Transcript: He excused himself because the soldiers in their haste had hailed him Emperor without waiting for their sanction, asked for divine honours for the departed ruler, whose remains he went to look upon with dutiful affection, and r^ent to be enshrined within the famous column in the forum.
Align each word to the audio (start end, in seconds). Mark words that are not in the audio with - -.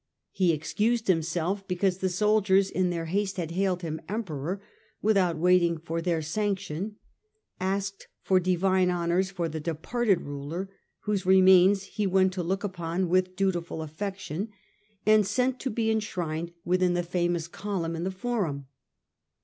He 0.31 0.51
excused 0.51 1.07
himself 1.07 1.67
because 1.67 1.99
the 1.99 2.09
soldiers 2.09 2.71
in 2.71 2.89
their 2.89 3.05
haste 3.05 3.37
had 3.37 3.51
hailed 3.51 3.83
him 3.83 4.01
Emperor 4.09 4.59
without 5.03 5.37
waiting 5.37 5.77
for 5.77 6.01
their 6.01 6.23
sanction, 6.23 6.95
asked 7.59 8.07
for 8.23 8.39
divine 8.39 8.89
honours 8.89 9.29
for 9.29 9.47
the 9.47 9.59
departed 9.59 10.21
ruler, 10.21 10.71
whose 11.01 11.27
remains 11.27 11.83
he 11.83 12.07
went 12.07 12.33
to 12.33 12.41
look 12.41 12.63
upon 12.63 13.09
with 13.09 13.35
dutiful 13.35 13.83
affection, 13.83 14.49
and 15.05 15.23
r^ent 15.25 15.59
to 15.59 15.69
be 15.69 15.91
enshrined 15.91 16.51
within 16.65 16.95
the 16.95 17.03
famous 17.03 17.47
column 17.47 17.95
in 17.95 18.03
the 18.03 18.09
forum. 18.09 18.65